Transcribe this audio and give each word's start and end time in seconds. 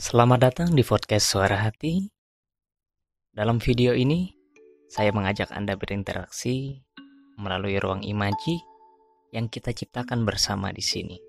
Selamat 0.00 0.48
datang 0.48 0.72
di 0.72 0.80
podcast 0.80 1.28
Suara 1.28 1.60
Hati. 1.60 2.08
Dalam 3.36 3.60
video 3.60 3.92
ini, 3.92 4.32
saya 4.88 5.12
mengajak 5.12 5.52
Anda 5.52 5.76
berinteraksi 5.76 6.80
melalui 7.36 7.76
ruang 7.76 8.00
imaji 8.00 8.64
yang 9.36 9.52
kita 9.52 9.76
ciptakan 9.76 10.24
bersama 10.24 10.72
di 10.72 10.80
sini. 10.80 11.20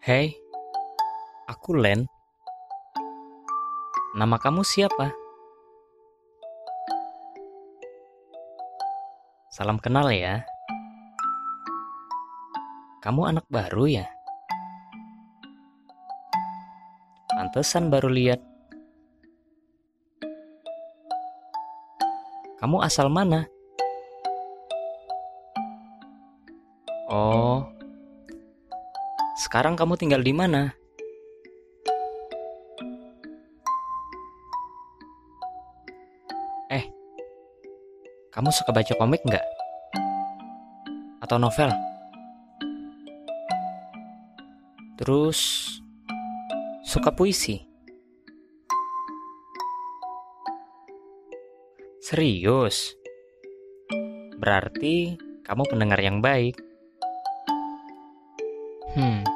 Hei, 0.00 0.47
aku 1.48 1.80
Len. 1.80 2.04
Nama 4.12 4.36
kamu 4.36 4.60
siapa? 4.60 5.16
Salam 9.48 9.80
kenal 9.80 10.12
ya. 10.12 10.44
Kamu 13.00 13.32
anak 13.32 13.48
baru 13.48 13.88
ya? 13.88 14.06
Pantesan 17.32 17.88
baru 17.88 18.12
lihat. 18.12 18.44
Kamu 22.60 22.84
asal 22.84 23.08
mana? 23.08 23.48
Oh, 27.08 27.64
sekarang 29.40 29.78
kamu 29.78 29.96
tinggal 29.96 30.20
di 30.20 30.34
mana? 30.36 30.76
Kamu 38.38 38.54
suka 38.54 38.70
baca 38.70 38.94
komik 38.94 39.18
nggak? 39.26 39.42
Atau 41.18 41.42
novel? 41.42 41.74
Terus, 44.94 45.66
suka 46.86 47.10
puisi? 47.18 47.58
Serius? 51.98 52.94
Berarti 54.38 55.18
kamu 55.42 55.66
pendengar 55.66 55.98
yang 55.98 56.22
baik. 56.22 56.62
Hmm. 58.94 59.26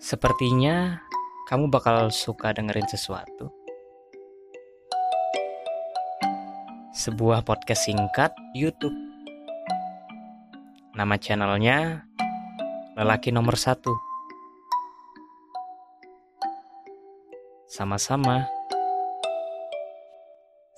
Sepertinya 0.00 1.04
kamu 1.44 1.68
bakal 1.68 2.08
suka 2.08 2.56
dengerin 2.56 2.88
sesuatu. 2.88 3.59
Sebuah 6.90 7.46
podcast 7.46 7.86
singkat 7.86 8.34
YouTube. 8.50 8.90
Nama 10.98 11.14
channelnya 11.22 12.02
Lelaki 12.98 13.30
Nomor 13.30 13.54
Satu. 13.54 13.94
Sama-sama. 17.70 18.42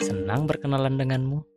Senang 0.04 0.44
berkenalan 0.44 1.00
denganmu. 1.00 1.48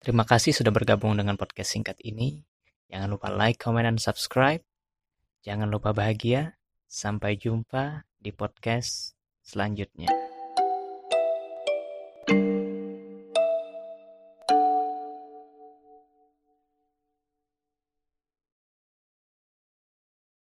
Terima 0.00 0.24
kasih 0.24 0.56
sudah 0.56 0.72
bergabung 0.72 1.12
dengan 1.12 1.36
podcast 1.36 1.76
singkat 1.76 2.00
ini. 2.00 2.49
Jangan 2.90 3.08
lupa 3.14 3.30
like, 3.30 3.62
comment, 3.62 3.86
dan 3.86 3.96
subscribe. 3.96 4.60
Jangan 5.46 5.70
lupa 5.70 5.94
bahagia. 5.94 6.58
Sampai 6.90 7.38
jumpa 7.38 8.02
di 8.18 8.34
podcast 8.34 9.14
selanjutnya. 9.46 10.29